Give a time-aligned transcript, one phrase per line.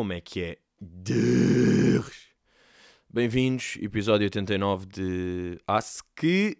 [0.00, 0.58] Como é que é?
[3.06, 6.56] Bem-vindos, episódio 89 de Ask, que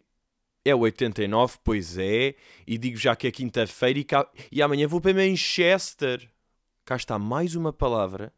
[0.62, 2.34] é o 89, pois é,
[2.66, 4.30] e digo já que é quinta-feira e, cá...
[4.52, 6.30] e amanhã vou para Manchester.
[6.84, 8.30] Cá está mais uma palavra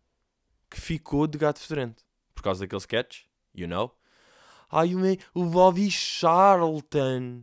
[0.70, 2.05] que ficou de gato fedorento.
[2.32, 3.92] Por causa daquele sketch, you know?
[4.70, 4.92] Ai,
[5.34, 7.42] o Bobby Charlton.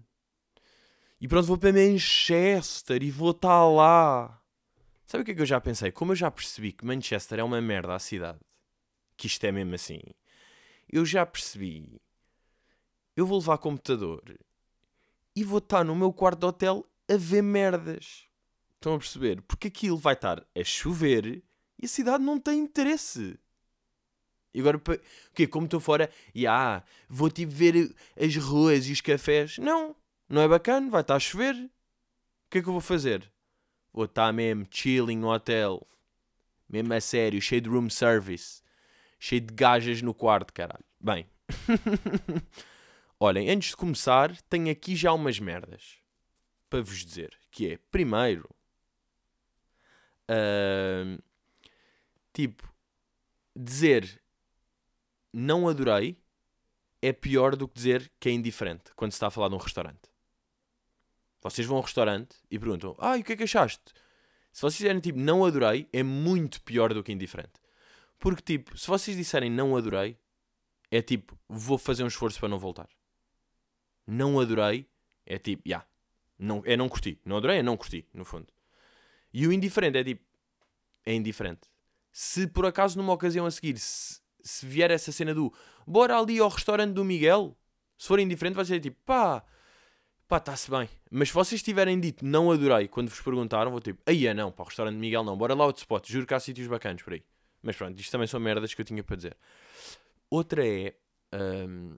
[1.19, 4.38] E pronto, vou para Manchester e vou estar lá.
[5.09, 5.91] Sabe o que é que eu já pensei?
[5.91, 8.37] Como eu já percebi que Manchester é uma merda a cidade,
[9.17, 9.99] que isto é mesmo assim,
[10.87, 11.99] eu já percebi.
[13.15, 14.21] Eu vou levar computador
[15.35, 18.27] e vou estar no meu quarto de hotel a ver merdas.
[18.75, 19.41] Estão a perceber?
[19.41, 21.43] Porque aquilo vai estar a chover
[21.81, 23.35] e a cidade não tem interesse.
[24.53, 25.47] E agora, o quê?
[25.47, 29.57] Como estou fora, e ah, vou tipo ver as ruas e os cafés.
[29.57, 29.95] Não,
[30.29, 31.55] não é bacana, vai estar a chover.
[31.55, 31.69] O
[32.51, 33.27] que é que eu vou fazer?
[33.93, 35.85] Vou estar mesmo chilling no hotel.
[36.67, 38.61] Mesmo a sério, cheio de room service.
[39.19, 40.85] Cheio de gajas no quarto, caralho.
[40.99, 41.27] Bem.
[43.19, 45.97] Olhem, antes de começar, tenho aqui já umas merdas
[46.69, 47.37] para vos dizer.
[47.51, 48.49] Que é, primeiro,
[50.29, 51.21] uh,
[52.31, 52.71] tipo,
[53.55, 54.21] dizer
[55.33, 56.17] não adorei
[57.01, 59.59] é pior do que dizer que é indiferente quando se está a falar de um
[59.59, 60.08] restaurante.
[61.41, 63.93] Vocês vão a um restaurante e perguntam: Ah, e o que é que achaste?
[64.51, 67.53] Se vocês disserem tipo não adorei, é muito pior do que indiferente.
[68.17, 70.17] Porque, tipo, se vocês disserem não adorei,
[70.91, 72.89] é tipo, vou fazer um esforço para não voltar.
[74.05, 74.87] Não adorei,
[75.25, 75.77] é tipo, já.
[75.77, 75.87] Yeah,
[76.37, 77.19] não, é não curti.
[77.23, 78.47] Não adorei, é não curti, no fundo.
[79.33, 80.25] E o indiferente é tipo,
[81.05, 81.69] é indiferente.
[82.11, 85.53] Se por acaso numa ocasião a seguir, se, se vier essa cena do
[85.85, 87.55] bora ali ao restaurante do Miguel,
[87.97, 89.43] se for indiferente, vai ser tipo, pá,
[90.29, 90.87] pá, está-se bem.
[91.09, 94.51] Mas se vocês tiverem dito não adorei quando vos perguntaram, vou tipo, aí é não,
[94.51, 97.01] para o restaurante de Miguel não, bora lá outro spot, juro que há sítios bacanas
[97.01, 97.23] por aí.
[97.63, 99.35] Mas pronto, isto também são merdas que eu tinha para dizer.
[100.29, 100.95] Outra é,
[101.33, 101.97] um,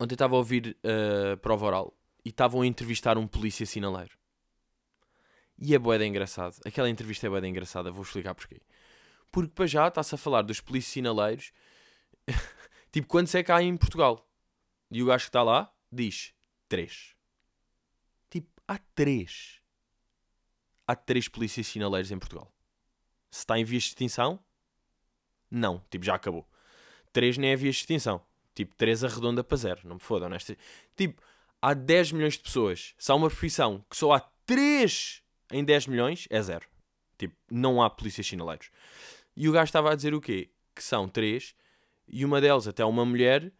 [0.00, 1.94] ontem estava a ouvir uh, prova oral
[2.24, 4.16] e estavam a entrevistar um polícia sinaleiro.
[5.60, 6.56] E é boeda engraçado.
[6.64, 8.62] Aquela entrevista é boeda engraçada, vou explicar porquê.
[9.32, 11.52] Porque para já está-se a falar dos polícias sinaleiros,
[12.92, 14.24] tipo, quantos é que há em Portugal?
[14.92, 16.32] E o gajo que está lá diz,
[16.68, 17.17] três
[18.68, 19.60] há três.
[20.86, 22.52] Há três polícias sinaleiros em Portugal.
[23.30, 24.38] Se está em vias de extinção,
[25.50, 25.82] não.
[25.90, 26.46] Tipo, já acabou.
[27.12, 28.22] Três nem é vias de extinção.
[28.54, 29.80] Tipo, três arredonda para zero.
[29.84, 30.56] Não me fodam nesta.
[30.94, 31.22] Tipo,
[31.60, 32.94] há 10 milhões de pessoas.
[32.98, 36.66] Se há uma profissão que só há 3 em 10 milhões, é zero.
[37.16, 38.70] Tipo, não há polícias sinaleiros.
[39.36, 40.50] E o gajo estava a dizer o quê?
[40.74, 41.54] Que são três
[42.06, 43.52] e uma delas até uma mulher,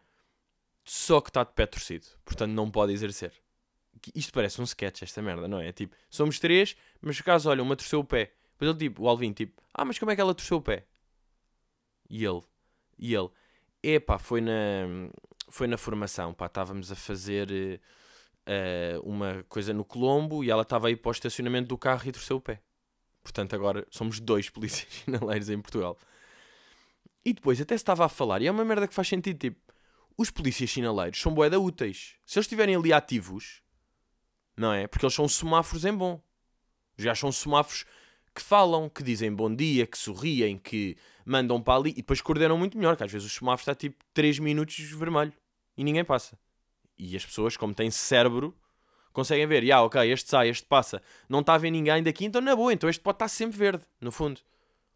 [0.83, 2.07] só que está de pé torcido.
[2.23, 3.33] Portanto, não pode exercer
[4.15, 5.71] isto parece um sketch, esta merda, não é?
[5.71, 8.33] Tipo, somos três, mas por acaso, olha, uma torceu o pé.
[8.51, 10.85] Depois ele, tipo, o Alvin, tipo, ah, mas como é que ela torceu o pé?
[12.09, 12.41] E ele,
[12.97, 13.29] e ele,
[13.83, 14.51] epá, foi na,
[15.49, 17.79] foi na formação, pá, estávamos a fazer
[18.49, 22.11] uh, uma coisa no Colombo e ela estava aí para o estacionamento do carro e
[22.11, 22.61] torceu o pé.
[23.21, 25.97] Portanto, agora somos dois polícias sinaleiros em Portugal.
[27.23, 29.59] E depois até se estava a falar, e é uma merda que faz sentido, tipo,
[30.17, 32.15] os polícias sinaleiros são boeda úteis.
[32.25, 33.61] Se eles estiverem ali ativos,
[34.59, 34.87] não é?
[34.87, 36.21] Porque eles são semáforos em bom.
[36.97, 37.85] Já são semáforos
[38.35, 42.57] que falam, que dizem bom dia, que sorriem, que mandam para ali e depois coordenam
[42.57, 45.33] muito melhor, que às vezes o semáforo está tipo 3 minutos vermelho
[45.77, 46.37] e ninguém passa.
[46.97, 48.53] E as pessoas, como têm cérebro,
[49.13, 52.25] conseguem ver, ah, yeah, ok, este sai, este passa, não está a ver ninguém daqui,
[52.25, 54.41] então na boa, então este pode estar sempre verde, no fundo.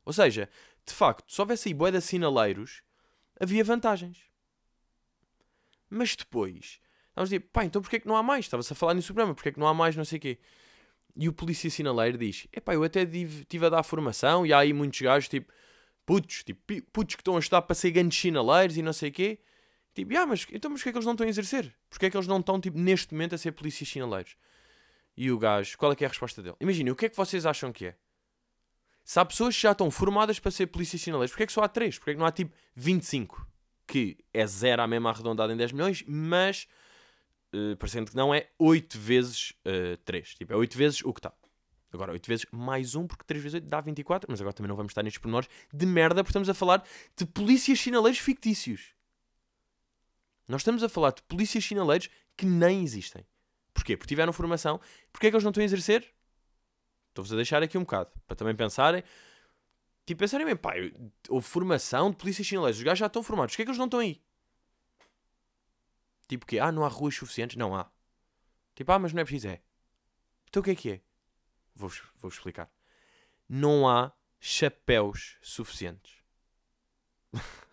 [0.04, 0.50] Ou seja,
[0.86, 2.84] de facto, se houvesse aí boé de assinaleiros,
[3.40, 4.18] havia vantagens.
[5.90, 6.82] Mas depois,
[7.14, 8.46] Estávamos a dizer, pá, então porquê é que não há mais?
[8.46, 10.40] Estava-se a falar nisso programa, porquê é que não há mais, não sei o quê.
[11.16, 14.74] E o polícia sinaleiro diz, epá, eu até estive a dar formação e há aí
[14.74, 15.54] muitos gajos, tipo,
[16.08, 19.14] putos, tipo, putos que estão a estudar para ser grandes sinaleiros e não sei o
[19.14, 19.40] quê.
[19.94, 21.72] Tipo, ah, mas então porquê é que eles não estão a exercer?
[21.88, 24.36] Porquê é que eles não estão, tipo, neste momento a ser polícias sinaleiros?
[25.16, 26.56] E o gajo, qual é que é a resposta dele?
[26.60, 27.96] Imaginem, o que é que vocês acham que é?
[29.04, 31.62] Se há pessoas que já estão formadas para ser polícias sinaleiros, porquê é que só
[31.62, 32.00] há 3?
[32.00, 33.48] Porquê é que não há, tipo, 25?
[33.86, 36.68] Que é zero à mesma arredondada em 10 milhões, mas
[37.54, 40.36] uh, parecendo que não, é 8 vezes uh, eh, 3.
[40.36, 41.34] Tipo, é 8 vezes o que está.
[41.92, 44.76] Agora, 8 vezes mais 1, porque 3 vezes 8 dá 24, mas agora também não
[44.76, 46.84] vamos estar nestes pormenores de merda, porque estamos a falar
[47.16, 48.94] de polícias sinaleiros fictícios.
[50.48, 53.26] Nós estamos a falar de polícias sinaleiros que nem existem.
[53.74, 53.96] Porquê?
[53.96, 54.80] Porque tiveram formação.
[55.12, 56.14] Porquê é que eles não estão a exercer?
[57.10, 59.04] Estou-vos a deixar aqui um bocado, para também pensarem.
[60.06, 60.74] Tipo, pensarem bem, pá,
[61.30, 63.86] houve formação de polícias sinaleiros, os gajos já estão formados, porquê é que eles não
[63.86, 64.22] estão aí?
[66.28, 67.58] Tipo que, ah, não há ruas suficientes?
[67.58, 67.92] Não há.
[68.76, 69.62] Tipo, ah, mas não é preciso, é.
[70.50, 71.02] Então o que é que é?
[71.76, 72.72] Vou-vos vou explicar.
[73.48, 76.18] Não há chapéus suficientes.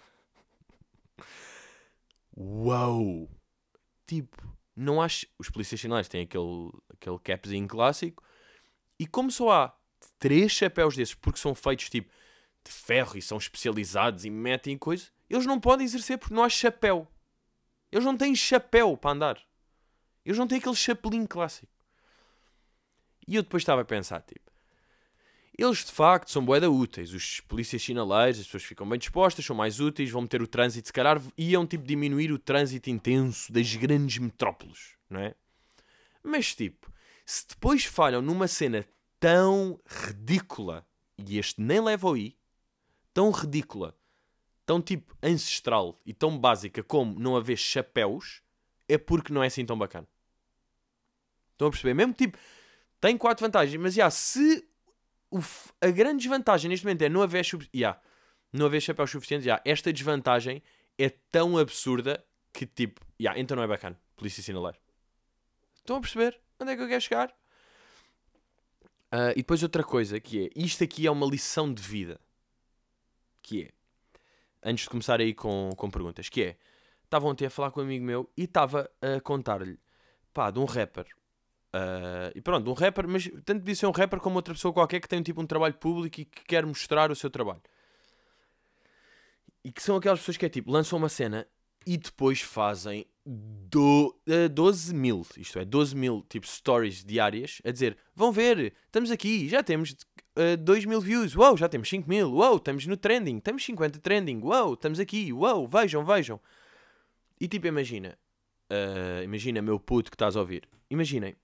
[2.36, 3.28] Uau!
[4.06, 5.26] Tipo, não acho.
[5.38, 8.24] Os polícias sinais têm aquele, aquele capzinho clássico.
[8.98, 9.76] E como só há
[10.18, 12.10] três chapéus desses, porque são feitos tipo
[12.64, 16.48] de ferro e são especializados e metem coisa, eles não podem exercer porque não há
[16.48, 17.08] chapéu.
[17.90, 19.42] Eles não têm chapéu para andar.
[20.24, 21.72] Eles não têm aquele chapelinho clássico.
[23.26, 24.50] E eu depois estava a pensar, tipo,
[25.56, 27.12] eles de facto são boeda úteis.
[27.12, 30.88] Os polícias sinaleiros, as pessoas ficam bem dispostas, são mais úteis, vão meter o trânsito,
[30.88, 35.34] se calhar iam tipo diminuir o trânsito intenso das grandes metrópoles, não é?
[36.22, 36.90] Mas tipo,
[37.26, 38.86] se depois falham numa cena
[39.18, 40.86] tão ridícula,
[41.18, 42.36] e este nem leva ao I,
[43.12, 43.94] tão ridícula,
[44.70, 48.40] tão tipo ancestral e tão básica como não haver chapéus,
[48.88, 50.06] é porque não é assim tão bacana.
[51.50, 51.92] Estão a perceber?
[51.92, 52.38] Mesmo tipo,
[53.00, 54.64] tem quatro vantagens, mas já, se
[55.28, 55.40] o,
[55.80, 57.44] a grande desvantagem neste momento é não haver,
[57.74, 58.00] yeah,
[58.52, 60.62] não haver chapéus suficientes, yeah, esta desvantagem
[60.96, 64.00] é tão absurda que tipo, yeah, então não é bacana.
[64.16, 64.78] Polícia sinaleiro.
[65.74, 67.30] Estão a perceber onde é que eu quero chegar?
[69.12, 72.20] Uh, e depois outra coisa que é, isto aqui é uma lição de vida.
[73.42, 73.79] Que é,
[74.62, 76.56] antes de começar aí com, com perguntas, que é,
[77.04, 79.78] estava ontem a falar com um amigo meu e estava a contar-lhe,
[80.32, 81.06] pá, de um rapper
[81.70, 85.00] Uh, e pronto, um rapper, mas tanto podia ser um rapper como outra pessoa qualquer
[85.00, 87.62] que tem tipo um trabalho público e que quer mostrar o seu trabalho.
[89.62, 91.46] E que são aquelas pessoas que é tipo, lançam uma cena
[91.86, 97.62] e depois fazem do, uh, ah, 12 mil, isto é, 12 mil tipo stories diárias
[97.64, 99.94] a dizer: vão ver, estamos aqui, já temos
[100.36, 103.98] uh, 2 mil views, uau, já temos 5 mil, uau, estamos no trending, temos 50
[104.00, 106.40] trending, uau, estamos aqui, uau, vejam, vejam.
[107.40, 108.18] E tipo, imagina,
[108.70, 111.36] uh, imagina meu puto que estás a ouvir, imaginem,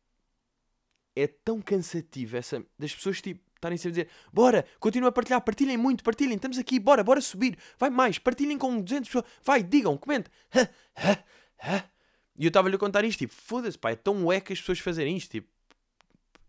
[1.15, 5.41] é tão cansativo essa das pessoas tipo estarem sempre a dizer bora, continua a partilhar,
[5.41, 9.63] partilhem muito, partilhem, estamos aqui, bora, bora subir, vai mais, partilhem com 200 pessoas, vai,
[9.63, 10.33] digam, comentem.
[12.39, 14.79] E eu estava-lhe a contar isto, tipo, foda-se, pá, é tão é que as pessoas
[14.79, 15.49] fazerem isto, tipo,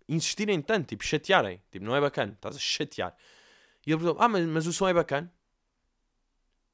[0.08, 3.16] insistirem tanto, tipo, chatearem, tipo, não é bacana, estás a chatear.
[3.86, 5.32] E ele perguntou, ah, mas, mas o som é bacana?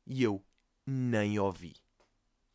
[0.06, 0.44] E eu
[0.86, 1.76] nem ouvi.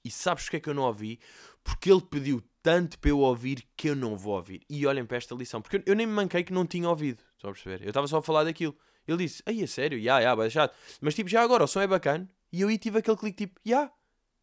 [0.05, 1.19] E sabes porque é que eu não ouvi?
[1.63, 4.63] Porque ele pediu tanto para eu ouvir que eu não vou ouvir.
[4.69, 7.23] E olhem para esta lição, porque eu, nem me manquei que não tinha ouvido.
[7.35, 7.83] Estão a perceber?
[7.83, 8.77] Eu estava só a falar daquilo.
[9.07, 9.99] Ele disse, ai, é sério?
[9.99, 10.75] Ya, ya, yeah, chato.
[11.01, 12.29] Mas tipo, já agora o som é bacana.
[12.53, 13.93] E eu aí tive aquele clique tipo, ya, yeah,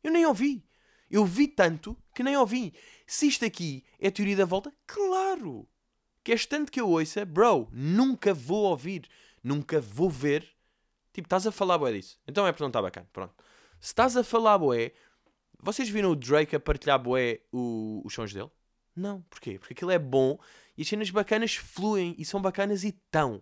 [0.03, 0.65] eu nem ouvi.
[1.09, 2.73] Eu vi tanto que nem ouvi.
[3.05, 5.67] Se isto aqui é teoria da volta, claro.
[6.25, 9.07] Queres tanto que eu ouça, bro, nunca vou ouvir,
[9.43, 10.43] nunca vou ver.
[11.13, 12.19] Tipo, estás a falar boé disso.
[12.27, 13.07] Então é porque não está bacana.
[13.13, 13.35] Pronto.
[13.79, 14.91] Se estás a falar boé,
[15.59, 18.49] vocês viram o Drake a partilhar bué o, os sons dele?
[18.95, 19.21] Não.
[19.29, 19.59] Porquê?
[19.59, 20.39] Porque aquilo é bom
[20.75, 23.39] e as cenas bacanas fluem e são bacanas e tão.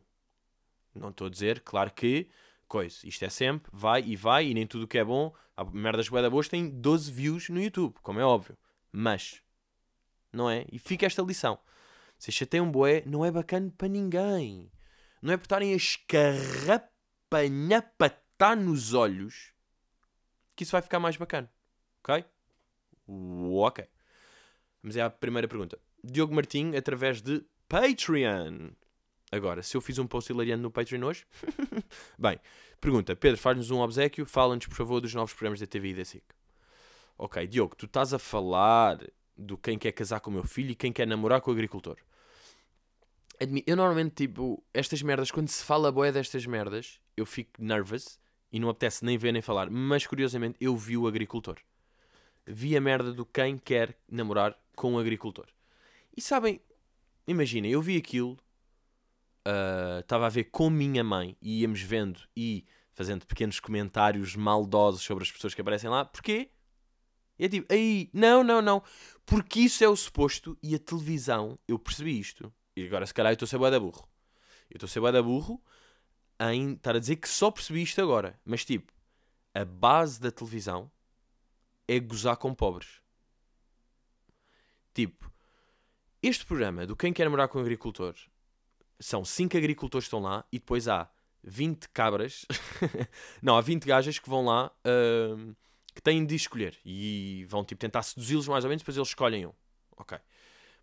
[0.94, 2.28] Não estou a dizer, claro que,
[2.68, 5.64] coisa, isto é sempre, vai e vai e nem tudo o que é bom, a
[5.64, 8.58] merdas bué da boas tem 12 views no YouTube, como é óbvio.
[8.92, 9.42] Mas,
[10.34, 10.66] não é?
[10.70, 11.58] E fica esta lição.
[12.24, 14.72] Se chateiam bué, não é bacana para ninguém.
[15.22, 19.52] Não é por estarem a escarrapanhapatar nos olhos
[20.56, 21.52] que isso vai ficar mais bacana.
[22.00, 22.24] Ok?
[23.06, 23.86] Ok.
[24.82, 25.78] Vamos à primeira pergunta.
[26.02, 28.70] Diogo Martim, através de Patreon.
[29.30, 31.28] Agora, se eu fiz um post hilariante no Patreon hoje?
[32.18, 32.40] Bem,
[32.80, 33.18] pergunta.
[33.18, 34.26] Pedro, faz-nos um obsequio.
[34.26, 36.24] Fala-nos, por favor, dos novos programas da TV e da SIC.
[37.18, 38.98] Ok, Diogo, tu estás a falar
[39.38, 41.98] do quem quer casar com o meu filho e quem quer namorar com o agricultor.
[43.66, 48.20] Eu normalmente, tipo, estas merdas, quando se fala boé destas merdas, eu fico nervous
[48.52, 49.70] e não apetece nem ver nem falar.
[49.70, 51.58] Mas, curiosamente, eu vi o agricultor
[52.46, 55.48] vi a merda do quem quer namorar com um agricultor.
[56.16, 56.62] E sabem,
[57.28, 58.38] imaginem, eu vi aquilo,
[59.46, 64.36] ah, estava uh, a ver com minha mãe e íamos vendo e fazendo pequenos comentários
[64.36, 66.06] maldosos sobre as pessoas que aparecem lá.
[66.06, 66.50] Porquê?
[67.40, 68.84] É tipo, aí, não, não, não.
[69.26, 72.54] Porque isso é o suposto e a televisão, eu percebi isto.
[72.76, 74.08] E agora, se calhar, eu estou a ser da burro.
[74.70, 75.62] Eu estou a ser da burro
[76.40, 78.40] em estar a dizer que só percebi isto agora.
[78.44, 78.92] Mas, tipo,
[79.54, 80.92] a base da televisão
[81.88, 83.02] é gozar com pobres.
[84.94, 85.32] Tipo,
[86.22, 88.16] este programa do Quem Quer Morar com Agricultor
[89.00, 91.10] são 5 agricultores que estão lá e depois há
[91.44, 92.46] 20 cabras.
[93.42, 95.56] não, há 20 gajas que vão lá uh,
[95.94, 99.46] que têm de escolher e vão tipo, tentar seduzi-los mais ou menos, depois eles escolhem
[99.48, 99.54] um.
[99.98, 100.18] Ok.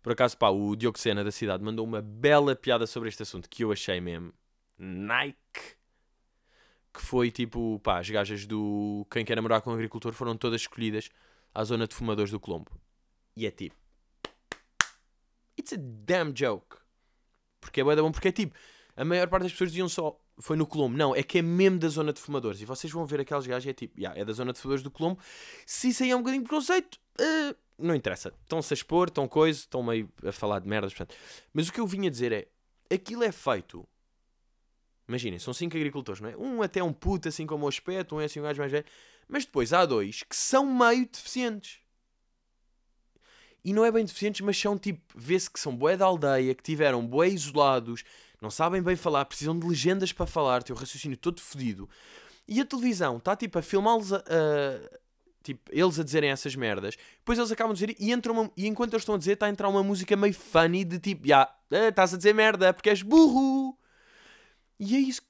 [0.01, 3.63] Por acaso, pá, o Diogo da cidade mandou uma bela piada sobre este assunto que
[3.63, 4.33] eu achei mesmo.
[4.77, 5.81] Nike
[6.93, 10.61] que foi tipo, pá, as gajas do Quem Quer Namorar com o Agricultor foram todas
[10.61, 11.09] escolhidas
[11.53, 12.71] à zona de fumadores do Colombo.
[13.35, 13.75] E é tipo.
[15.57, 16.77] It's a damn joke.
[17.59, 18.55] Porque é bom, porque é tipo.
[18.95, 20.19] A maior parte das pessoas diziam só.
[20.39, 20.97] foi no Colombo.
[20.97, 22.61] Não, é que é mesmo da zona de fumadores.
[22.61, 24.91] E vocês vão ver aqueles gajos, é tipo, yeah, é da zona de fumadores do
[24.91, 25.19] Colombo.
[25.65, 28.33] Se isso aí é um bocadinho preconceito, uh, não interessa.
[28.43, 30.93] Estão-se a expor, estão coisa, estão meio a falar de merdas.
[30.93, 31.17] Portanto.
[31.53, 32.47] Mas o que eu vim a dizer é,
[32.93, 33.87] aquilo é feito.
[35.07, 36.37] Imaginem, são cinco agricultores, não é?
[36.37, 38.85] Um até um puto, assim como o aspecto, um é assim um gajo mais velho.
[39.27, 41.79] Mas depois há dois que são meio deficientes.
[43.63, 46.63] E não é bem deficientes, mas são tipo, vê-se que são boé da aldeia, que
[46.63, 48.03] tiveram boé isolados,
[48.41, 51.87] não sabem bem falar, precisam de legendas para falar, têm o raciocínio todo fodido.
[52.47, 54.99] E a televisão está tipo a filmá-los a, a,
[55.43, 58.67] tipo, eles a dizerem essas merdas, depois eles acabam de dizer e, entra uma, e
[58.67, 61.53] enquanto eles estão a dizer, está a entrar uma música meio funny de tipo, já,
[61.71, 63.77] yeah, estás a dizer merda porque és burro.
[64.79, 65.21] E é isso.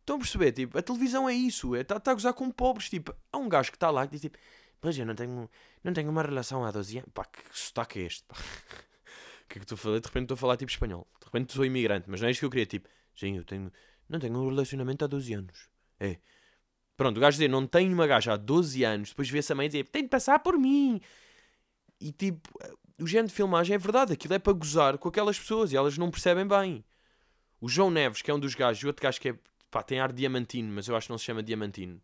[0.00, 0.52] Estão a perceber?
[0.52, 2.88] Tipo, a televisão é isso, está é, tá a gozar com pobres.
[2.88, 4.38] Tipo, há um gajo que está lá que diz tipo,
[4.80, 5.50] mas eu não tenho,
[5.84, 7.10] não tenho uma relação há 12 anos.
[7.12, 8.24] Pá, que sotaque é este?
[8.24, 8.34] Pá?
[8.34, 8.38] O
[9.48, 10.00] que é que estou a falar?
[10.00, 11.06] De repente estou a falar tipo espanhol.
[11.20, 12.66] De repente sou imigrante, mas não é isto que eu queria.
[12.66, 13.70] Tipo, sim, eu tenho,
[14.08, 15.68] não tenho um relacionamento há 12 anos.
[16.00, 16.16] É.
[16.98, 19.68] Pronto, o gajo dizer não tenho uma gaja há 12 anos, depois vê-se a mãe
[19.68, 21.00] dizer tem de passar por mim.
[22.00, 22.50] E tipo,
[23.00, 25.96] o género de filmagem é verdade, aquilo é para gozar com aquelas pessoas e elas
[25.96, 26.84] não percebem bem.
[27.60, 29.38] O João Neves, que é um dos gajos, e outro gajo que é,
[29.70, 32.02] pá, tem ar diamantino, mas eu acho que não se chama diamantino.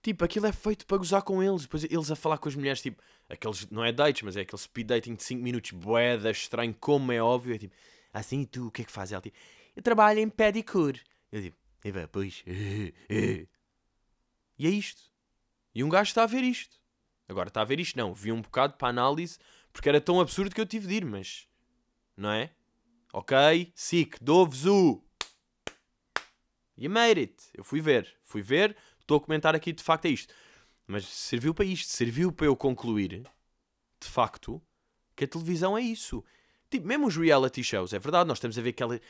[0.00, 1.62] Tipo, aquilo é feito para gozar com eles.
[1.62, 4.62] Depois eles a falar com as mulheres, tipo, aqueles, não é dates, mas é aquele
[4.62, 7.56] speed dating de 5 minutos, boeda, estranho, como é óbvio.
[7.56, 7.74] É tipo,
[8.12, 9.12] assim, e tu, o que é que fazes?
[9.12, 9.36] Ela, tipo,
[9.74, 11.00] eu trabalho em pedicure.
[11.32, 12.44] Eu tipo, Eva, pois.
[13.08, 13.46] e
[14.66, 15.02] é isto.
[15.74, 16.76] E um gajo está a ver isto.
[17.28, 18.14] Agora está a ver isto, não.
[18.14, 19.38] Vi um bocado para análise,
[19.72, 21.46] porque era tão absurdo que eu tive de ir, mas.
[22.16, 22.50] Não é?
[23.12, 25.02] Ok, sick, dou-vos o.
[26.76, 27.34] You made it.
[27.54, 28.16] Eu fui ver.
[28.20, 28.76] Fui ver
[29.08, 30.34] estou a comentar aqui de facto é isto.
[30.86, 33.22] Mas serviu para isto, serviu para eu concluir,
[34.00, 34.62] de facto,
[35.16, 36.22] que a televisão é isso.
[36.70, 39.00] Tipo, mesmo os reality shows, é verdade, nós estamos a ver aquele,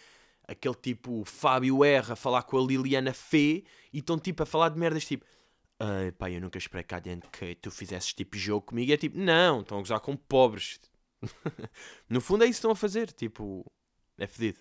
[0.48, 4.70] aquele tipo Fábio R a falar com a Liliana Fê e estão tipo a falar
[4.70, 5.24] de merdas tipo
[5.80, 8.90] Ai pá, eu nunca esperei cá dentro que tu fizesses tipo jogo comigo.
[8.90, 10.80] E é tipo, não, estão a gozar com pobres.
[12.10, 13.64] no fundo é isso que estão a fazer, tipo,
[14.18, 14.58] é fedido.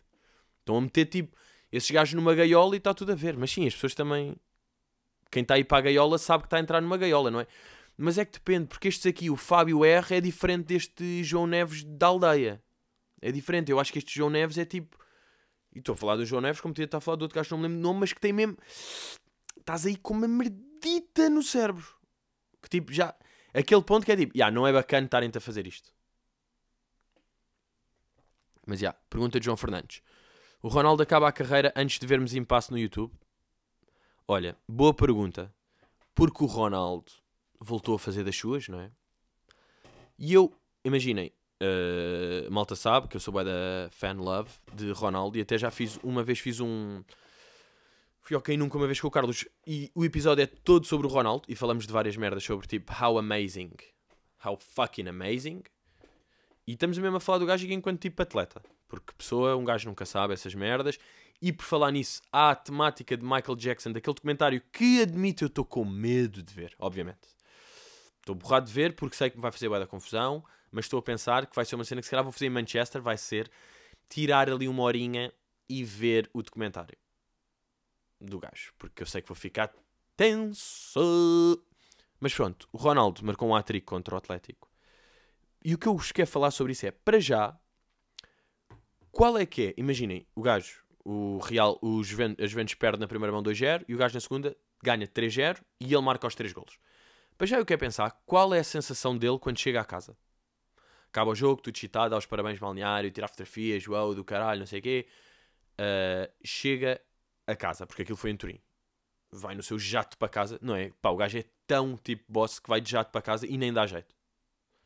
[0.59, 1.35] Estão a meter tipo
[1.71, 3.35] esses gajos numa gaiola e está tudo a ver.
[3.35, 4.35] Mas sim, as pessoas também
[5.31, 7.47] quem está aí para a gaiola sabe que está a entrar numa gaiola, não é?
[7.97, 11.83] Mas é que depende, porque este aqui, o Fábio R, é diferente deste João Neves
[11.83, 12.63] da aldeia.
[13.19, 13.71] É diferente.
[13.71, 14.97] Eu acho que este João Neves é tipo.
[15.77, 17.51] E estou a falar do João Neves como podia estar a falar do outro gajo,
[17.51, 18.57] não me lembro do nome, mas que tem mesmo.
[19.59, 21.85] Estás aí com uma merdita no cérebro.
[22.63, 23.13] Que tipo, já.
[23.53, 25.93] Aquele ponto que é tipo, já, não é bacana estarem-te a fazer isto.
[28.65, 30.01] Mas já, pergunta de João Fernandes.
[30.63, 33.13] O Ronaldo acaba a carreira antes de vermos impasse no YouTube?
[34.27, 35.53] Olha, boa pergunta.
[36.15, 37.11] Porque o Ronaldo
[37.59, 38.91] voltou a fazer das suas, não é?
[40.17, 40.51] E eu,
[40.83, 41.31] imaginem,
[41.61, 45.71] uh, malta sabe que eu sou bem da fan love de Ronaldo e até já
[45.71, 47.03] fiz, uma vez fiz um.
[48.21, 51.09] Fui ok nunca uma vez com o Carlos e o episódio é todo sobre o
[51.09, 53.71] Ronaldo e falamos de várias merdas sobre tipo how amazing,
[54.45, 55.63] how fucking amazing.
[56.67, 60.05] E estamos mesmo a falar do gajo enquanto tipo atleta, porque pessoa, um gajo nunca
[60.05, 60.99] sabe essas merdas
[61.41, 65.47] e por falar nisso, há a temática de Michael Jackson, daquele documentário que admito eu
[65.47, 67.27] estou com medo de ver, obviamente.
[68.19, 70.43] Estou borrado de ver porque sei que me vai fazer bué da confusão,
[70.77, 72.51] mas estou a pensar que vai ser uma cena que se calhar vou fazer em
[72.51, 73.49] Manchester, vai ser
[74.07, 75.33] tirar ali uma horinha
[75.67, 76.95] e ver o documentário
[78.21, 79.73] do gajo, porque eu sei que vou ficar
[80.15, 81.59] tenso.
[82.19, 84.69] Mas pronto, o Ronaldo marcou um hat contra o Atlético.
[85.65, 87.59] E o que eu vos quero falar sobre isso é, para já,
[89.11, 89.73] qual é que é?
[89.77, 93.95] Imaginem, o gajo o Real, o Juventus, a Juventus perde na primeira mão 2-0 e
[93.95, 96.77] o gajo na segunda ganha 3-0 e ele marca os 3 golos.
[97.39, 100.15] Mas já eu quero pensar qual é a sensação dele quando chega à casa.
[101.17, 104.67] Acaba o jogo, tudo excitado, dá os parabéns balneário, tira fotografias, uau, do caralho, não
[104.67, 105.07] sei o quê.
[105.73, 107.01] Uh, chega
[107.47, 108.61] a casa, porque aquilo foi em Turim.
[109.31, 110.91] Vai no seu jato para casa, não é?
[111.01, 113.73] Pá, o gajo é tão tipo boss que vai de jato para casa e nem
[113.73, 114.13] dá jeito.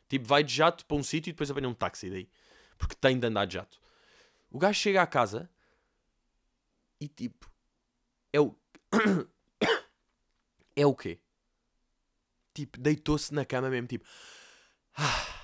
[0.07, 2.29] Tipo, vai de jato para um sítio e depois apanha um táxi daí.
[2.77, 3.77] Porque tem de andar de jato.
[4.49, 5.49] O gajo chega à casa
[6.97, 7.51] e tipo,
[8.31, 8.55] é o.
[10.77, 11.19] é o quê?
[12.53, 14.05] Tipo, deitou-se na cama mesmo, tipo.
[14.95, 15.40] Ah.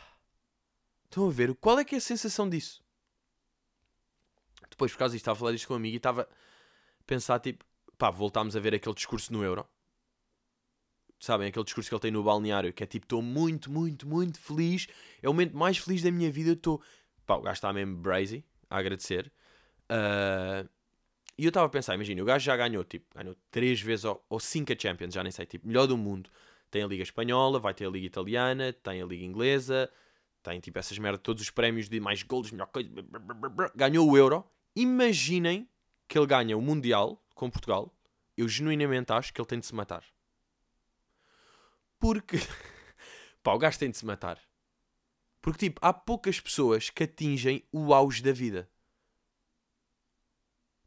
[1.18, 1.56] Estão a ver?
[1.56, 2.80] Qual é que é a sensação disso?
[4.70, 7.40] Depois, por causa disso, estava a falar disto com um amigo e estava a pensar,
[7.40, 7.66] tipo,
[7.98, 9.68] pá, voltámos a ver aquele discurso no Euro.
[11.20, 14.40] Sabem, aquele discurso que ele tem no balneário, que é tipo, estou muito, muito, muito
[14.40, 14.88] feliz.
[15.20, 16.52] É o momento mais feliz da minha vida.
[16.52, 16.80] Estou.
[17.26, 19.32] Pá, o gajo está mesmo brazy a agradecer.
[19.90, 20.70] Uh,
[21.36, 24.24] e eu estava a pensar, imagina, o gajo já ganhou, tipo, ganhou três vezes ou,
[24.30, 26.30] ou cinco a Champions, já nem sei, tipo, melhor do mundo.
[26.70, 29.90] Tem a Liga Espanhola, vai ter a Liga Italiana, tem a Liga Inglesa,
[30.48, 32.90] tem, tipo, essas merdas, todos os prémios de mais gols, melhor coisa.
[33.76, 35.68] Ganhou o Euro imaginem
[36.08, 37.94] que ele ganha o Mundial com Portugal.
[38.38, 40.06] Eu genuinamente acho que ele tem de se matar.
[42.00, 42.38] Porque.
[43.44, 44.40] Pá, o gajo tem de se matar.
[45.42, 48.70] Porque, tipo, há poucas pessoas que atingem o auge da vida.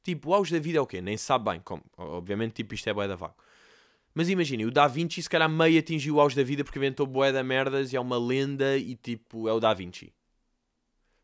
[0.02, 1.02] Tipo, o auge da vida é o quê?
[1.02, 1.60] Nem sabe bem.
[1.60, 3.36] Como, obviamente, tipo, isto é boeda vago.
[4.20, 7.06] Mas imaginem, o Da Vinci se calhar meio atingiu o auge da vida porque inventou
[7.06, 10.12] boé da merdas e é uma lenda e tipo, é o Da Vinci.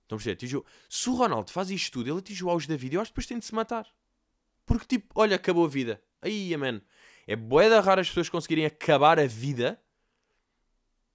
[0.04, 0.32] Estão a perceber?
[0.32, 0.64] Atingiu...
[0.88, 3.12] Se o Ronaldo faz isto tudo, ele atingiu o auge da vida, eu acho que
[3.12, 3.86] depois tem de se matar.
[4.64, 6.02] Porque tipo, olha, acabou a vida.
[6.22, 6.80] Aí, man.
[7.26, 9.78] É boé da rara as pessoas conseguirem acabar a vida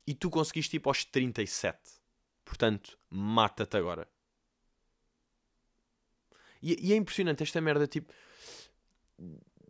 [0.05, 1.79] e tu conseguiste tipo aos 37.
[2.45, 4.07] Portanto, mata-te agora.
[6.61, 8.13] E, e, é impressionante esta merda, tipo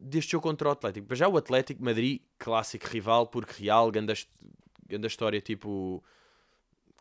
[0.02, 1.08] deste jogo contra o Atlético.
[1.08, 4.28] Para já o Atlético Madrid, clássico rival, porque Real, grande,
[4.88, 6.04] grande história, tipo,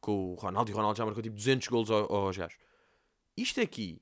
[0.01, 2.59] com o Ronaldo, e o Ronaldo já marcou tipo 200 golos aos gajos.
[3.37, 4.01] Isto aqui,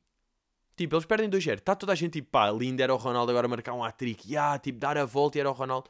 [0.76, 3.46] tipo, eles perdem 2-0, está toda a gente tipo, pá, lindo era o Ronaldo agora
[3.46, 5.88] marcar um hat-trick, yeah, tipo, dar a volta e era o Ronaldo.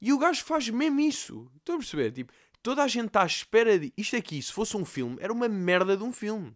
[0.00, 1.50] E o gajo faz mesmo isso.
[1.56, 2.12] Estão a perceber?
[2.12, 3.92] Tipo, toda a gente está à espera de.
[3.96, 6.54] Isto aqui, se fosse um filme, era uma merda de um filme.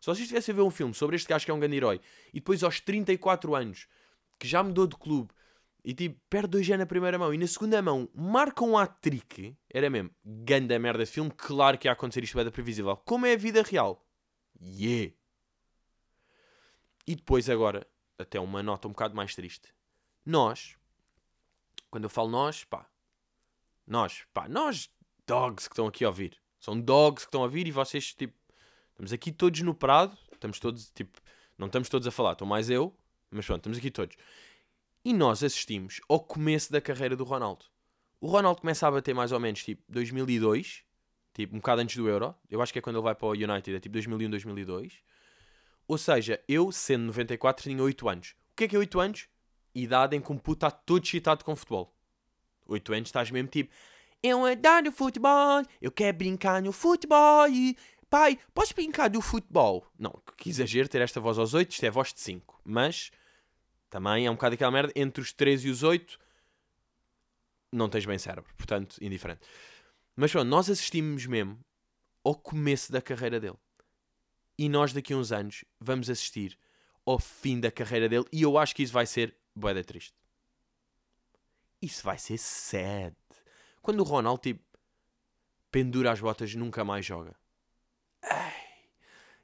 [0.00, 2.00] Se vocês estivessem a ver um filme sobre este gajo que é um grande herói
[2.28, 3.88] e depois aos 34 anos
[4.44, 5.32] que já mudou de clube
[5.82, 9.56] e tipo, perde dois anos na primeira mão e na segunda mão marca um hat-trick,
[9.70, 12.94] era mesmo, ganda merda de filme, claro que ia acontecer isto é da previsível.
[12.98, 14.06] Como é a vida real?
[14.60, 15.14] Yeah!
[17.06, 17.86] E depois agora,
[18.18, 19.74] até uma nota um bocado mais triste.
[20.26, 20.76] Nós,
[21.90, 22.86] quando eu falo nós, pá,
[23.86, 24.90] nós, pá, nós,
[25.26, 26.38] dogs que estão aqui a ouvir.
[26.60, 28.34] São dogs que estão a ouvir e vocês, tipo,
[28.90, 31.18] estamos aqui todos no prado, estamos todos, tipo,
[31.56, 32.94] não estamos todos a falar, estou mais eu,
[33.34, 34.16] mas pronto, estamos aqui todos.
[35.04, 37.66] E nós assistimos ao começo da carreira do Ronaldo.
[38.20, 40.82] O Ronaldo começa a bater mais ou menos tipo 2002,
[41.34, 42.34] tipo um bocado antes do Euro.
[42.50, 44.94] Eu acho que é quando ele vai para o United, é tipo 2001, 2002.
[45.86, 48.34] Ou seja, eu, sendo 94, tinha 8 anos.
[48.52, 49.28] O que é que é 8 anos?
[49.74, 51.94] Idade em que um puto está todo excitado com futebol.
[52.66, 53.70] 8 anos estás mesmo tipo,
[54.22, 57.46] eu adoro futebol, eu quero brincar no futebol.
[58.08, 59.86] Pai, podes brincar do futebol?
[59.98, 62.60] Não, que exagero ter esta voz aos 8, isto é voz de 5.
[62.64, 63.10] Mas
[63.94, 64.92] também é um bocado aquela merda.
[64.96, 66.18] Entre os 3 e os 8,
[67.70, 68.52] não tens bem cérebro.
[68.56, 69.46] Portanto, indiferente.
[70.16, 71.64] Mas pronto, nós assistimos mesmo
[72.24, 73.56] ao começo da carreira dele.
[74.58, 76.58] E nós daqui a uns anos vamos assistir
[77.06, 78.24] ao fim da carreira dele.
[78.32, 80.16] E eu acho que isso vai ser boeda triste.
[81.80, 83.14] Isso vai ser sad.
[83.80, 84.64] Quando o Ronaldo, tipo,
[85.70, 87.36] pendura as botas nunca mais joga.
[88.24, 88.54] Ai.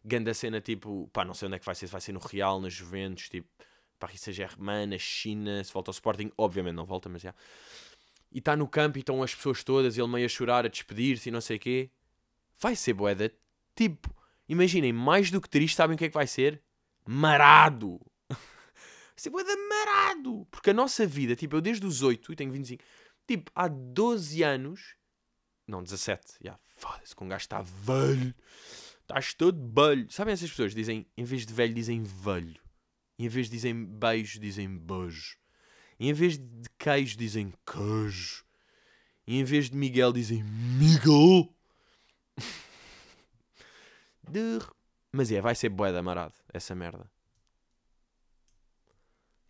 [0.05, 1.87] Ganda cena, tipo, pá, não sei onde é que vai ser.
[1.87, 3.49] Se vai ser no Real, na Juventus, tipo
[4.01, 7.35] Paris Saint-Germain, na China, se volta ao Sporting, obviamente não volta, mas já.
[8.33, 11.29] E está no campo e estão as pessoas todas, ele meio a chorar, a despedir-se
[11.29, 11.91] e não sei o quê.
[12.59, 13.33] Vai ser boeda.
[13.77, 14.13] Tipo,
[14.49, 16.63] imaginem, mais do que triste, sabem o que é que vai ser?
[17.07, 18.01] Marado!
[18.29, 18.39] vai
[19.17, 20.47] ser boeda marado!
[20.51, 22.83] Porque a nossa vida, tipo, eu desde os 8, e tenho 25,
[23.27, 24.95] tipo, há 12 anos,
[25.67, 28.35] não, 17, já, foda-se, com um gajo está velho.
[29.01, 30.07] Estás todo velho.
[30.11, 32.60] Sabem essas pessoas dizem, em vez de velho, dizem velho.
[33.21, 35.37] E em vez de dizem beijo, dizem beijo.
[35.99, 38.47] E em vez de queijo, dizem queijo.
[39.27, 41.55] E em vez de Miguel, dizem Miguel.
[45.13, 47.11] Mas é, vai ser boeda amarado, essa merda.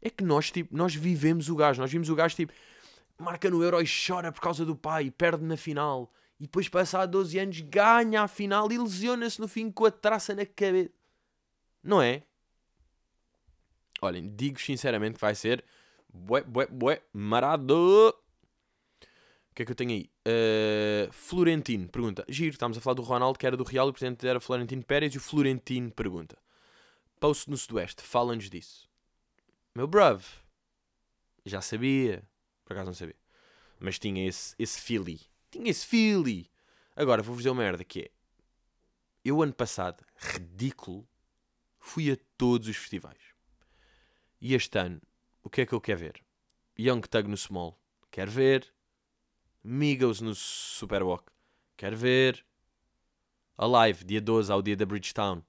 [0.02, 1.80] É que nós, tipo, nós vivemos o gajo.
[1.80, 2.52] Nós vimos o gajo, tipo,
[3.16, 6.12] marca no Euro e chora por causa do pai, perde na final.
[6.40, 10.34] E depois, passado 12 anos, ganha a final e lesiona-se no fim com a traça
[10.34, 10.90] na cabeça.
[11.84, 12.24] Não é?
[14.02, 15.64] Olhem, digo sinceramente que vai ser
[16.12, 18.14] bué, bué, bué, marado.
[19.50, 20.10] O que é que eu tenho aí?
[20.26, 22.24] Uh, Florentino pergunta.
[22.28, 24.82] Giro, estamos a falar do Ronaldo, que era do Real, e o presidente era Florentino
[24.82, 26.38] Pérez, e o Florentino pergunta.
[27.18, 28.88] Post no Sudoeste, fala-nos disso.
[29.74, 30.24] Meu bruv,
[31.44, 32.22] já sabia.
[32.64, 33.16] Por acaso não sabia.
[33.78, 35.20] Mas tinha esse, esse feeling.
[35.50, 36.46] Tinha esse feeling.
[36.94, 38.10] Agora, vou-vos dizer uma merda que é.
[39.24, 41.06] Eu, ano passado, ridículo,
[41.78, 43.18] fui a todos os festivais.
[44.40, 45.02] E este ano,
[45.42, 46.22] o que é que eu quero ver?
[46.78, 47.78] Young Thug no Small,
[48.10, 48.72] quero ver.
[49.62, 51.30] Migos no Superwalk,
[51.76, 52.42] quero ver.
[53.58, 55.42] Alive, dia 12 ao dia da Bridgetown,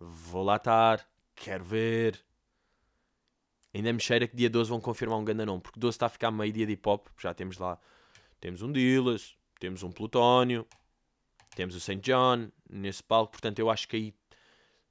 [0.00, 2.20] vou lá estar, quero ver.
[3.72, 6.08] Ainda me cheira que dia 12 vão confirmar um grande nome, porque 12 está a
[6.08, 7.78] ficar meio dia de hip hop, já temos lá.
[8.40, 10.66] Temos um Dillas, temos um Plutónio,
[11.54, 12.00] temos o St.
[12.00, 14.14] John nesse palco, portanto eu acho que aí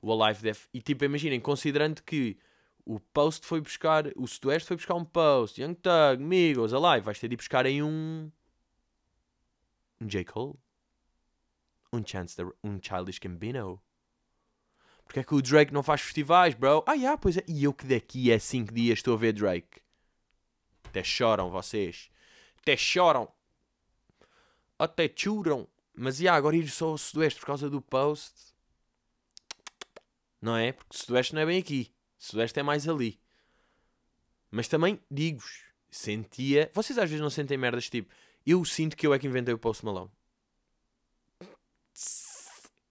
[0.01, 0.59] o Alive deve.
[0.73, 2.39] E tipo, imaginem, considerando que
[2.85, 7.19] o Post foi buscar, o Sudoeste foi buscar um Post, Young Thug, Migos, Alive, vais
[7.19, 8.31] ter de ir buscar aí um.
[9.99, 10.25] Um J.
[10.25, 10.55] Cole,
[11.93, 13.81] um Chance, the, um Childish Gambino.
[15.05, 16.83] Porque é que o Drake não faz festivais, bro?
[16.87, 17.43] Ah, yeah, pois é.
[17.47, 19.81] E eu que daqui a 5 dias estou a ver Drake.
[20.85, 22.09] Até choram vocês.
[22.61, 23.27] Até choram.
[24.79, 25.67] Até churam.
[25.93, 28.53] Mas e yeah, agora ir só ao Sudoeste por causa do post.
[30.41, 30.71] Não é?
[30.71, 31.93] Porque o Sudoeste não é bem aqui.
[32.21, 33.19] O Sudoeste é mais ali.
[34.51, 36.69] Mas também, digo-vos, sentia.
[36.71, 38.13] Vocês às vezes não sentem merdas tipo.
[38.45, 40.11] Eu sinto que eu é que inventei o Post Malone.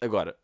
[0.01, 0.37] Agora,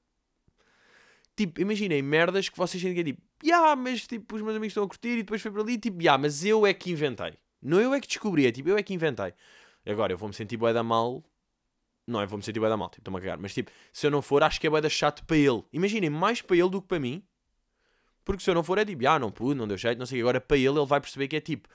[1.34, 4.72] tipo, imaginem merdas que vocês sentem que é tipo, yeah, mas tipo, os meus amigos
[4.72, 7.38] estão a curtir e depois foi para ali, tipo, yeah, mas eu é que inventei.
[7.62, 9.32] Não eu é que descobri, é tipo, eu é que inventei.
[9.86, 11.24] Agora, eu vou-me sentir bué da mal.
[12.06, 13.38] Não, eu vou-me sentir bué da mal, tipo, estou-me a cagar.
[13.38, 15.64] Mas tipo, se eu não for, acho que é bué da chato para ele.
[15.72, 17.24] Imaginem, mais para ele do que para mim.
[18.26, 20.20] Porque se eu não for, é tipo, ah, não pude, não deu jeito, não sei.
[20.20, 21.68] Agora, para ele, ele vai perceber que é tipo,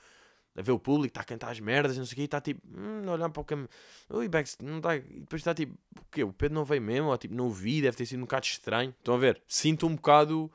[0.54, 2.42] a ver o público, está a cantar as merdas, não sei o que, e está
[2.42, 3.70] tipo, hum, olhar para o caminho,
[4.10, 6.22] ui, Bex, não está, e depois está tipo, o quê?
[6.22, 8.94] O Pedro não veio mesmo, ou tipo, não vi, deve ter sido um bocado estranho.
[8.98, 9.42] Estão a ver?
[9.48, 10.52] Sinto um bocado,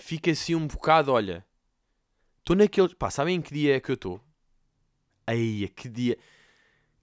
[0.00, 1.46] fica assim um bocado, olha,
[2.40, 4.20] estou naquele, pá, sabem em que dia é que eu estou?
[5.24, 6.18] Aí, que dia,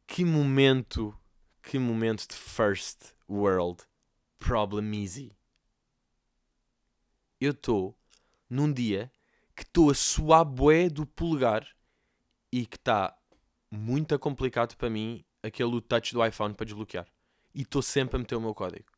[0.05, 1.17] que momento,
[1.61, 3.83] que momento de first world
[4.37, 5.31] problem easy.
[7.43, 7.93] Eu estou
[8.49, 9.11] num dia
[9.53, 11.67] que estou a suar bué do polegar
[12.49, 13.13] e que está
[13.69, 17.05] muito complicado para mim aquele touch do iPhone para desbloquear.
[17.53, 18.89] E estou sempre a meter o meu código.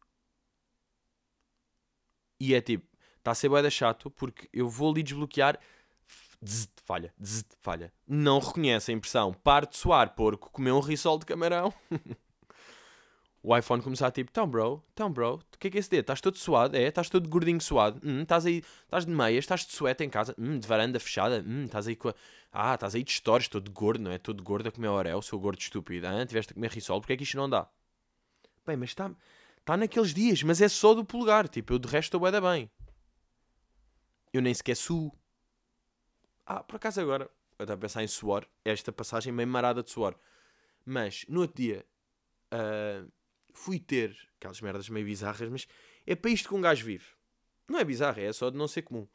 [2.40, 5.60] E é tipo, está a ser bué da chato porque eu vou ali desbloquear,
[6.46, 7.92] zzz, falha, zzz, falha.
[8.08, 11.74] Não reconhece a impressão, parte de suar, porco, comeu um risol de camarão.
[13.46, 16.02] o iPhone começar tipo, então bro, então bro, o que é que é esse dedo?
[16.02, 16.76] Estás todo suado?
[16.76, 16.88] É?
[16.88, 18.02] Estás todo gordinho suado?
[18.04, 20.34] Hum, estás aí, estás de meias, estás de suéte em casa?
[20.36, 21.44] Hum, de varanda fechada?
[21.46, 22.16] Hum, estás aí com a...
[22.52, 24.18] Ah, estás aí de stories, todo gordo, não é?
[24.18, 26.08] Todo gordo a comer orel, seu gordo estúpido.
[26.08, 27.70] Ah, tiveste a comer risol, porque é que isto não dá?
[28.66, 29.12] Bem, mas está
[29.64, 32.72] tá naqueles dias, mas é só do polegar, tipo, eu de resto estou bem.
[34.34, 35.12] Eu nem sequer suo.
[36.48, 37.30] Ah, por acaso agora,
[37.60, 40.16] eu estava a pensar em suor, esta passagem meio marada de suor.
[40.84, 41.86] Mas, no outro dia...
[42.52, 43.12] Uh,
[43.56, 45.68] fui ter aquelas merdas meio bizarras, mas
[46.06, 47.06] é para isto que um gajo vive.
[47.68, 49.08] Não é bizarro, é só de não ser comum.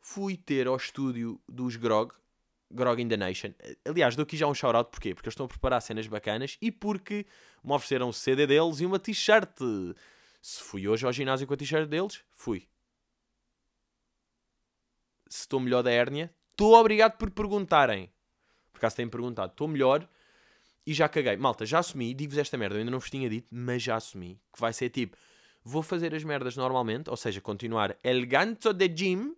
[0.00, 2.14] Fui ter ao estúdio dos Grog,
[2.70, 3.52] Grog in the Nation.
[3.84, 5.14] Aliás, dou aqui já um shout-out, porquê?
[5.14, 7.26] Porque eles estão a preparar cenas bacanas e porque
[7.62, 9.58] me ofereceram o CD deles e uma t-shirt.
[10.40, 12.68] Se fui hoje ao ginásio com a t-shirt deles, fui.
[15.28, 18.12] Se estou melhor da hérnia, estou obrigado por perguntarem.
[18.72, 20.08] Por acaso têm perguntado, estou melhor
[20.86, 21.36] e já caguei.
[21.36, 24.40] Malta, já assumi, digo-vos esta merda, eu ainda não vos tinha dito, mas já assumi.
[24.52, 25.16] Que vai ser tipo,
[25.62, 29.34] vou fazer as merdas normalmente, ou seja, continuar el ganso de gym,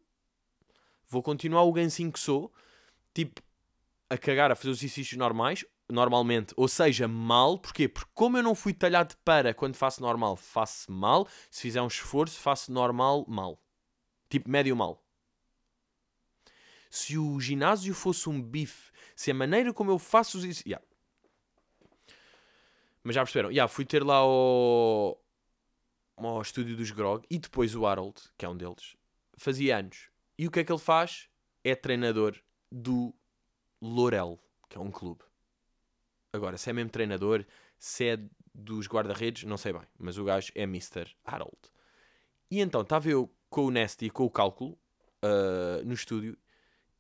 [1.09, 2.53] vou continuar o gansinho que sou,
[3.15, 3.41] tipo,
[4.11, 7.89] a cagar, a fazer os exercícios normais, normalmente, ou seja, mal, porquê?
[7.89, 11.87] Porque como eu não fui talhado para quando faço normal, faço mal, se fizer um
[11.87, 13.63] esforço, faço normal, mal.
[14.29, 15.01] Tipo, médio mal.
[16.91, 20.67] Se o ginásio fosse um bife, se a maneira como eu faço os exercícios...
[20.67, 20.96] Yeah
[23.07, 23.53] mas já perceberam?
[23.53, 25.23] Yeah, fui ter lá ao,
[26.17, 28.97] ao estúdio dos Grog e depois o Harold, que é um deles,
[29.37, 30.11] fazia anos.
[30.37, 31.29] E o que é que ele faz?
[31.63, 32.37] É treinador
[32.71, 33.15] do
[33.81, 35.23] Lorel, que é um clube.
[36.33, 37.47] Agora, se é mesmo treinador,
[37.79, 38.19] se é
[38.53, 39.87] dos guarda-redes, não sei bem.
[39.97, 41.15] Mas o gajo é Mr.
[41.25, 41.57] Harold.
[42.51, 44.77] E então estava eu com o Nasty e com o cálculo
[45.23, 46.37] uh, no estúdio.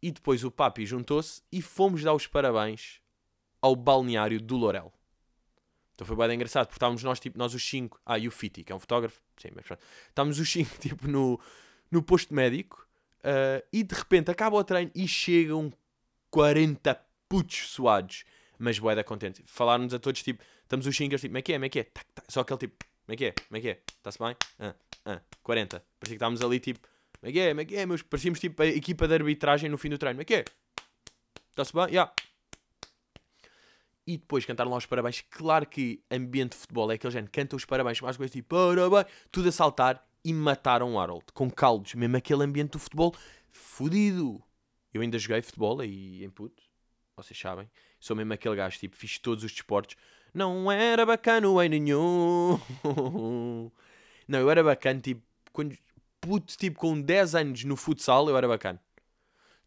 [0.01, 3.01] E depois o Papi juntou-se e fomos dar os parabéns
[3.61, 4.96] ao balneário do Lorel.
[5.97, 7.99] Então foi bem engraçado, porque estávamos nós, tipo, nós os cinco.
[8.05, 9.19] Ah, e o Fiti, que é um fotógrafo.
[9.39, 9.81] Sim, mas pronto.
[10.09, 11.41] Estávamos os cinco, tipo, no,
[11.91, 12.87] no posto médico.
[13.21, 15.73] Uh, e de repente acaba o treino e chegam
[16.31, 18.25] 40 putos suados.
[18.59, 19.43] Mas boeda contente.
[19.47, 21.81] Falaram-nos a todos, tipo, estamos os cinco, tipo, como é que é, como é que
[21.81, 21.87] é?
[22.29, 23.81] Só aquele tipo, como é que é, como é que é?
[23.89, 24.37] Está-se bem?
[24.59, 24.75] Ah,
[25.07, 25.79] ah, 40.
[25.79, 26.81] Parecia que estávamos ali, tipo,
[27.21, 27.87] como é que é, como é que é?
[27.87, 30.17] Meus, parecíamos, tipo, a equipa de arbitragem no fim do treino.
[30.17, 30.45] Como é que é?
[31.53, 31.85] Está-se bem?
[31.85, 31.91] Já.
[31.91, 32.26] Yeah
[34.07, 35.23] e depois cantaram lá os parabéns.
[35.31, 39.13] Claro que ambiente de futebol é aquele género, cantam os parabéns, mais coisas tipo parabéns,
[39.31, 43.15] tudo a saltar e mataram o Harold com caldos, mesmo aquele ambiente do futebol
[43.51, 44.43] fodido.
[44.93, 46.63] Eu ainda joguei futebol aí em puto,
[47.17, 47.69] vocês sabem.
[47.99, 49.97] Sou mesmo aquele gajo, tipo, fiz todos os desportos.
[50.33, 52.61] Não era bacana em nenhum.
[54.29, 55.77] Não, eu era bacana, tipo, quando
[56.21, 58.81] puto, tipo, com 10 anos no futsal, eu era bacana.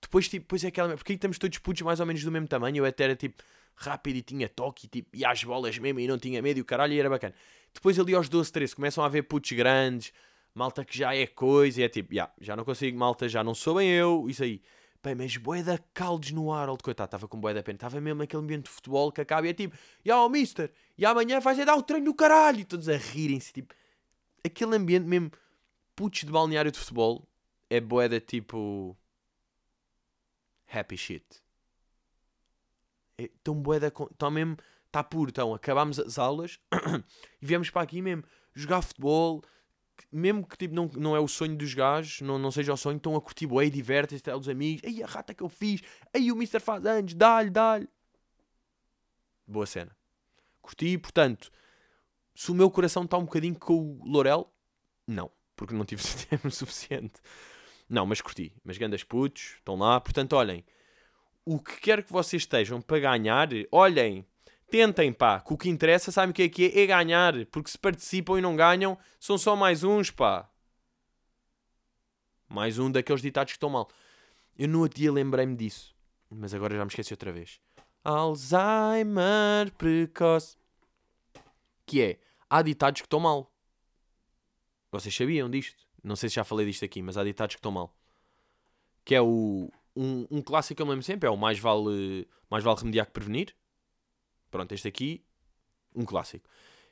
[0.01, 0.95] Depois, tipo, depois é aquela.
[0.95, 2.77] Porque estamos todos putos mais ou menos do mesmo tamanho.
[2.77, 3.41] Eu até era tipo
[3.75, 6.61] rápido e tinha toque e, tipo, e às bolas mesmo e não tinha medo e
[6.61, 7.33] o caralho e era bacana.
[7.73, 10.11] Depois ali aos 12, 13 começam a haver putos grandes,
[10.53, 13.53] malta que já é coisa e é tipo, yeah, já não consigo, malta, já não
[13.53, 14.61] sou bem eu, isso aí.
[15.01, 17.77] Bem, mas bué da caldos no Harold, coitado, estava com bué da pena.
[17.77, 20.71] Estava mesmo aquele ambiente de futebol que acaba e é tipo, e yeah, oh mister,
[20.97, 22.59] e amanhã vais é dar o treino do caralho.
[22.59, 23.73] E todos a rirem-se, tipo,
[24.43, 25.31] aquele ambiente mesmo,
[25.95, 27.25] putos de balneário de futebol,
[27.69, 28.97] é boeda tipo.
[30.71, 31.25] Happy shit.
[33.23, 33.87] É tão boeda.
[33.87, 34.57] Estão mesmo.
[34.87, 35.53] Está puro, então.
[35.53, 36.59] Acabámos as aulas
[37.41, 39.43] e viemos para aqui mesmo jogar futebol.
[40.11, 42.95] Mesmo que tipo, não, não é o sonho dos gajos, não, não seja o sonho,
[42.95, 44.81] estão a curtir bué, divertem-se, os amigos.
[44.85, 45.81] Aí a rata que eu fiz,
[46.13, 47.87] aí o Mister faz anos, dá-lhe, dá-lhe.
[49.45, 49.95] Boa cena.
[50.61, 51.51] Curti, portanto,
[52.33, 54.49] se o meu coração está um bocadinho com o Lorel,
[55.05, 57.19] não, porque não tive tempo suficiente.
[57.89, 58.53] Não, mas curti.
[58.63, 59.99] Mas grandes putos, estão lá.
[59.99, 60.63] Portanto, olhem,
[61.51, 64.23] o que quer que vocês estejam para ganhar, olhem,
[64.69, 66.83] tentem, pá, que o que interessa, sabem o que é que é?
[66.83, 70.47] É ganhar, porque se participam e não ganham, são só mais uns, pá.
[72.47, 73.89] Mais um daqueles ditados que estão mal.
[74.55, 75.95] Eu no outro dia lembrei-me disso,
[76.29, 77.59] mas agora já me esqueci outra vez.
[78.03, 80.55] Alzheimer precoce.
[81.83, 83.51] Que é, há ditados que estão mal.
[84.91, 85.83] Vocês sabiam disto?
[86.03, 87.91] Não sei se já falei disto aqui, mas há ditados que estão mal.
[89.03, 89.71] Que é o.
[89.95, 93.05] Um, um clássico que eu me lembro sempre é o mais vale, mais vale remediar
[93.05, 93.55] que prevenir.
[94.49, 95.23] Pronto, este aqui,
[95.95, 96.49] um clássico.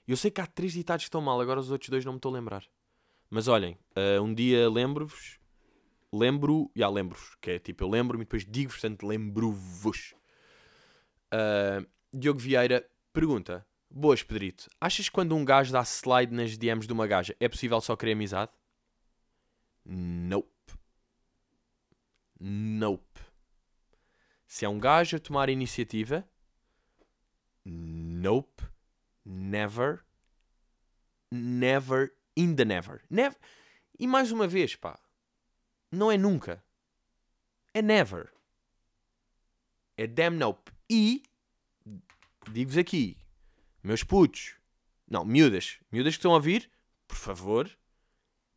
[0.08, 2.18] Eu sei que há três ditados que estão mal, agora os outros dois não me
[2.18, 2.64] estou a lembrar.
[3.30, 5.38] Mas olhem, uh, um dia lembro-vos,
[6.14, 10.16] lembro, já lembro-vos, que é tipo, eu lembro-me e depois digo-vos, portanto lembro-vos.
[11.34, 16.88] Uh, Diogo Vieira pergunta: Boas, Pedrito, achas que quando um gajo dá slide nas DMs
[16.88, 18.52] de uma gaja é possível só querer amizade?
[19.86, 20.57] Nope.
[22.40, 23.22] Nope.
[24.46, 26.28] Se é um gajo a tomar iniciativa,
[27.66, 28.64] nope.
[29.26, 30.06] Never.
[31.32, 33.02] Never in the never.
[33.10, 33.38] Never.
[34.00, 35.00] E mais uma vez, pá.
[35.92, 36.64] Não é nunca.
[37.74, 38.32] É never.
[39.98, 40.72] É damn nope.
[40.90, 41.24] E,
[42.52, 43.18] digo-vos aqui,
[43.84, 44.56] meus putos,
[45.08, 46.70] não, miúdas, miúdas que estão a ouvir,
[47.08, 47.70] por favor,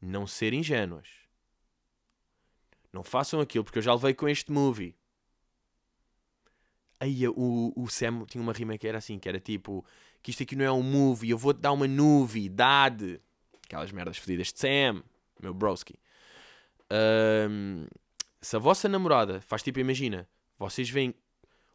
[0.01, 1.20] não ser ingênuas.
[2.93, 4.97] Não façam aquilo, porque eu já levei com este movie.
[6.99, 9.85] Aí o, o Sam tinha uma rima que era assim, que era tipo,
[10.23, 13.21] que isto aqui não é um movie, eu vou-te dar uma novidade.
[13.65, 15.03] Aquelas merdas fedidas de Sam,
[15.41, 15.99] meu broski.
[16.93, 17.87] Um,
[18.41, 21.15] se a vossa namorada faz tipo, imagina, vocês veem,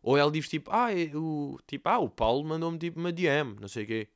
[0.01, 3.67] ou ela diz tipo, ah, o, tipo, ah, o Paulo mandou-me tipo uma DM, não
[3.67, 4.09] sei o quê.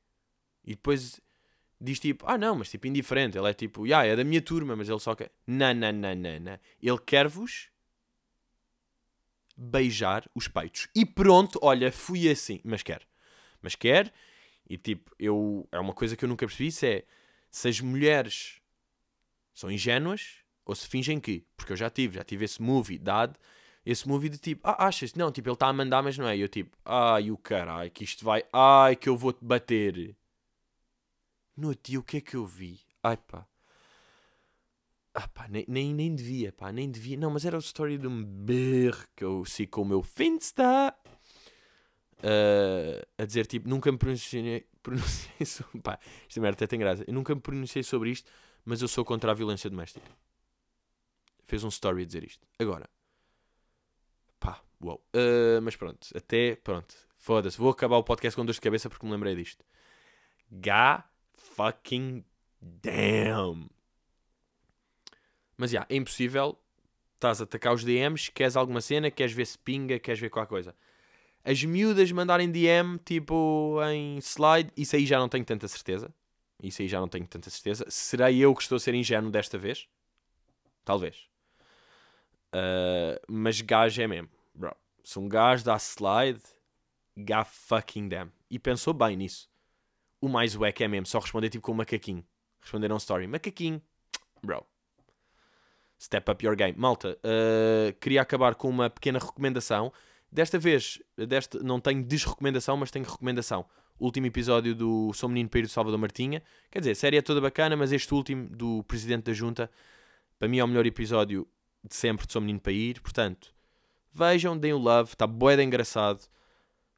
[0.64, 1.20] E depois
[1.80, 3.38] diz tipo, ah não, mas tipo indiferente.
[3.38, 5.32] Ele é tipo, yeah, é da minha turma, mas ele só quer.
[5.48, 6.60] Não, não, não, não, não.
[6.82, 7.70] Ele quer-vos
[9.56, 10.88] beijar os peitos.
[10.96, 12.60] E pronto, olha, fui assim.
[12.64, 13.02] Mas quer.
[13.62, 14.14] Mas quer.
[14.70, 15.68] E tipo, eu.
[15.72, 17.04] É uma coisa que eu nunca percebi: isso é
[17.52, 18.62] se as mulheres
[19.54, 21.46] são ingênuas ou se fingem que.
[21.58, 23.38] Porque eu já tive, já tive esse movie dado.
[23.86, 25.16] Esse movie de tipo, ah, achas?
[25.16, 26.38] Não, tipo, ele está a mandar, mas não é.
[26.38, 30.16] E eu tipo, ai o caralho, que isto vai, ai que eu vou-te bater.
[31.60, 32.80] No dia, o que é que eu vi?
[33.04, 33.46] Ai pá.
[35.14, 37.18] Ah pá, nem, nem, nem devia, pá, nem devia.
[37.18, 40.96] Não, mas era a história de um berro que eu sei com o meu Finsta.
[42.20, 45.82] Uh, a dizer tipo, nunca me pronunciei, pronunciei sobre.
[45.82, 47.04] Pá, esta merda até tem graça.
[47.06, 48.32] Eu nunca me pronunciei sobre isto,
[48.64, 50.10] mas eu sou contra a violência doméstica.
[51.44, 52.48] Fez um story a dizer isto.
[52.58, 52.90] Agora,
[54.40, 55.04] pá, uau.
[55.14, 57.58] Uh, mas pronto, até, pronto, foda-se.
[57.58, 59.66] Vou acabar o podcast com dor de cabeça porque me lembrei disto.
[60.50, 61.09] Gá
[61.60, 62.24] fucking
[62.62, 63.70] damn.
[65.58, 66.58] Mas já, yeah, é impossível.
[67.16, 70.50] Estás a atacar os DMs, queres alguma cena, queres ver se pinga, queres ver qualquer
[70.50, 70.76] coisa.
[71.44, 76.14] As miúdas mandarem DM, tipo, em slide, isso aí já não tenho tanta certeza.
[76.64, 77.86] Isso aí já não tenho tanta certeza.
[77.90, 79.88] Será eu que estou a ser ingênuo desta vez?
[80.86, 81.28] Talvez.
[82.56, 84.74] Uh, mas gajo é mesmo, bro.
[85.04, 86.42] Se um gajo dá slide,
[87.18, 88.32] god fucking damn.
[88.50, 89.50] E pensou bem nisso
[90.22, 92.26] o mais wack é mesmo só responder tipo com um macaquinho.
[92.62, 93.28] Responder a um story.
[93.28, 93.82] Macaquinho.
[94.44, 94.66] Bro.
[96.00, 96.78] Step up your game.
[96.78, 99.92] Malta, uh, queria acabar com uma pequena recomendação.
[100.32, 103.66] Desta vez, desta, não tenho desrecomendação, mas tenho recomendação.
[104.00, 106.42] Último episódio do Sou Menino do Salvador Martinha.
[106.72, 109.70] Quer dizer, a série é toda bacana, mas este último do Presidente da Junta,
[110.38, 111.46] para mim é o melhor episódio
[111.84, 113.02] de sempre de Sou Menino para ir.
[113.02, 113.54] Portanto,
[114.14, 116.26] vejam, deem o love, está boeda engraçado.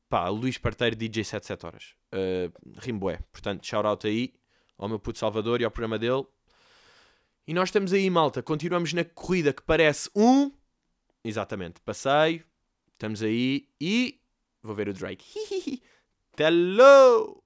[0.07, 2.00] Pá, Luís Parteiro, DJ 77 horas.
[2.13, 3.19] Uh, Rimboé.
[3.31, 4.33] Portanto, shout out aí
[4.77, 6.25] ao meu puto Salvador e ao programa dele.
[7.47, 8.41] E nós estamos aí, malta.
[8.41, 10.51] Continuamos na corrida que parece um.
[11.23, 12.43] Exatamente, passeio.
[12.93, 14.19] Estamos aí e.
[14.61, 15.25] Vou ver o Drake.
[16.37, 17.43] Hello!